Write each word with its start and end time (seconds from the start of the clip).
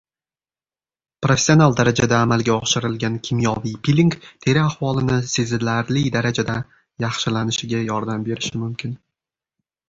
Professional 1.25 1.75
darajada 1.79 2.15
amalga 2.27 2.55
oshirilgan 2.67 3.19
kimyoviy 3.27 3.75
piling, 3.89 4.09
teri 4.47 4.63
ahvolini 4.63 5.19
sezilarli 5.35 6.05
darajada 6.17 6.57
yaxshilanishiga 7.07 7.85
yordam 7.91 8.27
berishi 8.31 8.65
mumkin 8.65 8.99